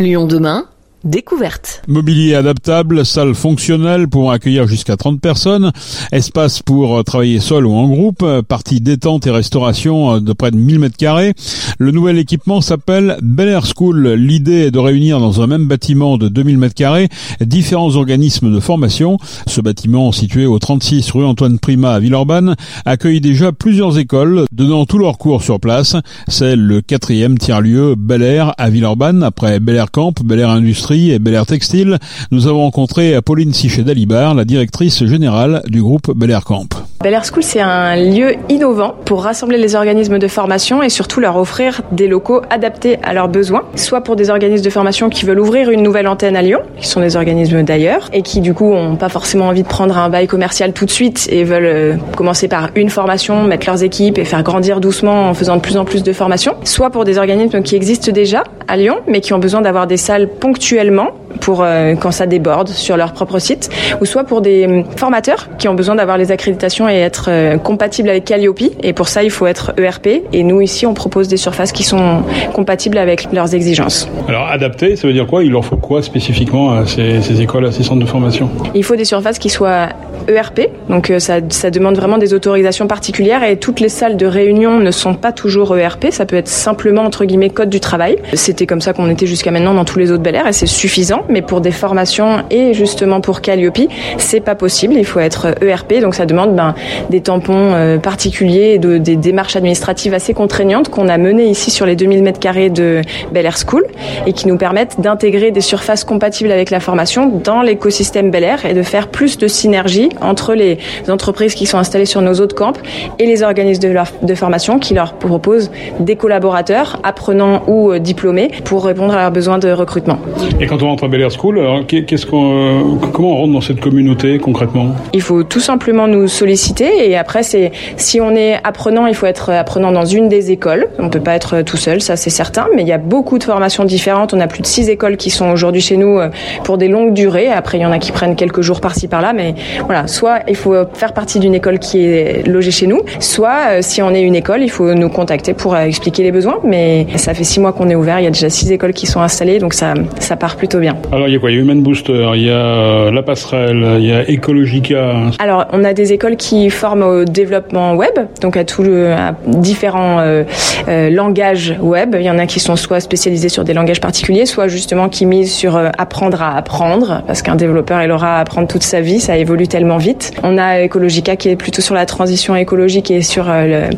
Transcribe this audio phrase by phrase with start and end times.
[0.00, 0.68] Lyon demain
[1.04, 1.82] Découverte.
[1.86, 5.70] Mobilier adaptable, salle fonctionnelle pour accueillir jusqu'à 30 personnes,
[6.10, 10.80] espace pour travailler seul ou en groupe, partie détente et restauration de près de 1000
[10.80, 11.34] mètres carrés.
[11.78, 14.08] Le nouvel équipement s'appelle Bel Air School.
[14.14, 17.08] L'idée est de réunir dans un même bâtiment de 2000 mètres carrés
[17.40, 19.18] différents organismes de formation.
[19.46, 24.84] Ce bâtiment, situé au 36 rue Antoine Prima à Villeurbanne, accueille déjà plusieurs écoles donnant
[24.84, 25.94] tous leurs cours sur place.
[26.26, 30.87] C'est le quatrième tiers-lieu Bel Air à Villeurbanne après Bel Air Camp, Bel Air Industrie
[30.90, 31.98] et Bel Air Textile,
[32.30, 36.87] nous avons rencontré Pauline Sichet-Dalibar, la directrice générale du groupe Bel Air Camp.
[37.00, 41.20] Bel Air School, c'est un lieu innovant pour rassembler les organismes de formation et surtout
[41.20, 45.24] leur offrir des locaux adaptés à leurs besoins, soit pour des organismes de formation qui
[45.24, 48.52] veulent ouvrir une nouvelle antenne à Lyon, qui sont des organismes d'ailleurs, et qui du
[48.52, 51.66] coup ont pas forcément envie de prendre un bail commercial tout de suite et veulent
[51.66, 55.60] euh, commencer par une formation, mettre leurs équipes et faire grandir doucement en faisant de
[55.60, 59.20] plus en plus de formations, soit pour des organismes qui existent déjà à Lyon, mais
[59.20, 61.12] qui ont besoin d'avoir des salles ponctuellement
[61.48, 63.70] pour euh, quand ça déborde sur leur propre site,
[64.02, 67.56] ou soit pour des hum, formateurs qui ont besoin d'avoir les accréditations et être euh,
[67.56, 68.60] compatibles avec Calliope.
[68.82, 70.08] Et pour ça, il faut être ERP.
[70.34, 72.20] Et nous ici, on propose des surfaces qui sont
[72.52, 74.10] compatibles avec leurs exigences.
[74.28, 75.42] Alors adapté, ça veut dire quoi?
[75.42, 78.50] Il leur faut quoi spécifiquement à ces, ces écoles, à ces centres de formation?
[78.74, 79.88] Il faut des surfaces qui soient
[80.28, 84.26] ERP, donc euh, ça, ça, demande vraiment des autorisations particulières et toutes les salles de
[84.26, 88.16] réunion ne sont pas toujours ERP, ça peut être simplement entre guillemets code du travail.
[88.34, 90.66] C'était comme ça qu'on était jusqu'à maintenant dans tous les autres Bel Air et c'est
[90.66, 93.78] suffisant, mais pour des formations et justement pour Calliope,
[94.18, 96.74] c'est pas possible, il faut être ERP, donc ça demande ben,
[97.10, 101.70] des tampons euh, particuliers et de, des démarches administratives assez contraignantes qu'on a menées ici
[101.70, 103.00] sur les 2000 mètres carrés de
[103.32, 103.86] Bel Air School
[104.26, 108.66] et qui nous permettent d'intégrer des surfaces compatibles avec la formation dans l'écosystème Bel Air
[108.66, 112.54] et de faire plus de synergie entre les entreprises qui sont installées sur nos autres
[112.54, 112.72] camps
[113.18, 113.94] et les organismes de,
[114.26, 119.30] de formation qui leur proposent des collaborateurs, apprenants ou euh, diplômés, pour répondre à leurs
[119.30, 120.18] besoins de recrutement.
[120.60, 123.60] Et quand on rentre à Bel Air School, qu'est-ce qu'on, euh, comment on rentre dans
[123.60, 124.88] cette communauté concrètement?
[125.12, 129.26] Il faut tout simplement nous solliciter et après c'est si on est apprenant, il faut
[129.26, 130.88] être apprenant dans une des écoles.
[130.98, 133.44] On peut pas être tout seul, ça c'est certain, mais il y a beaucoup de
[133.44, 134.34] formations différentes.
[134.34, 136.28] On a plus de six écoles qui sont aujourd'hui chez nous euh,
[136.64, 137.48] pour des longues durées.
[137.48, 139.54] Après il y en a qui prennent quelques jours par-ci par-là, mais
[139.84, 143.78] voilà, soit il faut faire partie d'une école qui est logée chez nous, soit euh,
[143.80, 146.58] si on est une école, il faut nous contacter pour euh, expliquer les besoins.
[146.64, 149.06] Mais ça fait six mois qu'on est ouvert, il y a déjà six écoles qui
[149.06, 150.96] sont installées, donc ça, ça part plutôt bien.
[151.12, 151.50] Alors il y a quoi?
[151.50, 155.14] Il y a Human Booster, il y a euh, La Passerelle, il y a Ecologica.
[155.38, 159.34] Alors on a des écoles qui forment au développement web, donc à, tout le, à
[159.46, 160.44] différents euh,
[160.88, 162.16] euh, langages web.
[162.18, 165.26] Il y en a qui sont soit spécialisés sur des langages particuliers, soit justement qui
[165.26, 169.20] misent sur apprendre à apprendre, parce qu'un développeur il aura à apprendre toute sa vie,
[169.20, 170.32] ça évolue tellement vite.
[170.42, 173.88] On a Ecologica qui est plutôt sur la transition écologique et sur euh,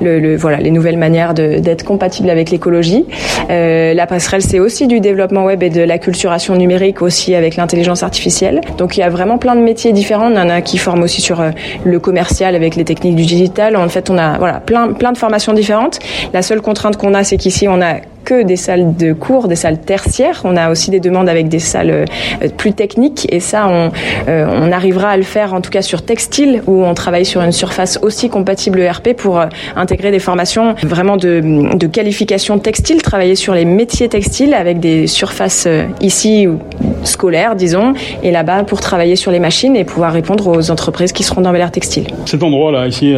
[0.00, 3.06] les nouvelles manières d'être compatible avec l'écologie.
[3.50, 8.02] Euh, la passerelle, c'est aussi du développement web et de l'acculturation numérique aussi avec l'intelligence
[8.02, 8.60] artificielle.
[8.76, 10.30] Donc il y a vraiment plein de métiers différents.
[10.30, 11.50] On en a qui forment aussi sur euh,
[11.84, 13.76] le commercial avec les techniques du digital.
[13.76, 15.98] En fait, on a plein de formations différentes.
[16.32, 17.96] La seule contrainte qu'on a, c'est qu'ici on a
[18.34, 20.42] des salles de cours, des salles tertiaires.
[20.44, 23.90] On a aussi des demandes avec des salles euh, plus techniques et ça, on,
[24.28, 27.42] euh, on arrivera à le faire en tout cas sur textile où on travaille sur
[27.42, 29.46] une surface aussi compatible ERP pour euh,
[29.76, 35.06] intégrer des formations vraiment de, de qualification textile, travailler sur les métiers textiles avec des
[35.06, 35.68] surfaces
[36.00, 36.46] ici
[37.08, 41.22] scolaires, disons, et là-bas pour travailler sur les machines et pouvoir répondre aux entreprises qui
[41.22, 42.06] seront dans Bel Textile.
[42.26, 43.14] Cet endroit-là, ici,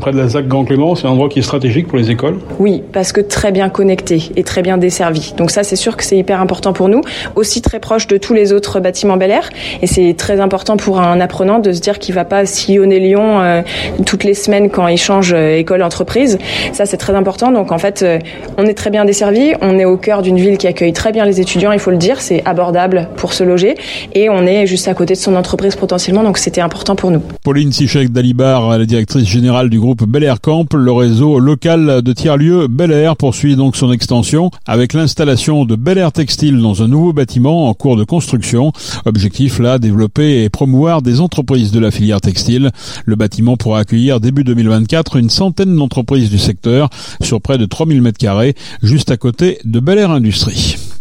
[0.00, 2.38] près de la ZAC Grand Clément, c'est un endroit qui est stratégique pour les écoles
[2.58, 5.34] Oui, parce que très bien connecté est très bien desservi.
[5.36, 7.02] Donc ça, c'est sûr que c'est hyper important pour nous.
[7.34, 9.50] Aussi très proche de tous les autres bâtiments Bel Air.
[9.82, 13.40] Et c'est très important pour un apprenant de se dire qu'il va pas sillonner Lyon
[13.40, 13.62] euh,
[14.06, 16.38] toutes les semaines quand il change euh, école entreprise.
[16.72, 17.52] Ça, c'est très important.
[17.52, 18.18] Donc en fait, euh,
[18.58, 19.52] on est très bien desservi.
[19.60, 21.72] On est au cœur d'une ville qui accueille très bien les étudiants.
[21.72, 23.74] Il faut le dire, c'est abordable pour se loger.
[24.12, 26.22] Et on est juste à côté de son entreprise potentiellement.
[26.22, 27.22] Donc c'était important pour nous.
[27.42, 32.12] Pauline Sichek Dalibar, la directrice générale du groupe Bel Air Camp, le réseau local de
[32.12, 36.88] tiers-lieux Bel Air poursuit donc son extension avec l'installation de Bel Air Textile dans un
[36.88, 38.72] nouveau bâtiment en cours de construction.
[39.04, 42.70] Objectif là, développer et promouvoir des entreprises de la filière textile.
[43.04, 46.88] Le bâtiment pourra accueillir début 2024 une centaine d'entreprises du secteur
[47.20, 50.94] sur près de 3000 m2 juste à côté de Bel Air Industrie.